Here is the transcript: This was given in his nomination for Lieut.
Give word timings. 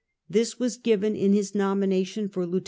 This 0.27 0.57
was 0.57 0.77
given 0.77 1.15
in 1.15 1.33
his 1.33 1.53
nomination 1.53 2.27
for 2.27 2.47
Lieut. 2.47 2.59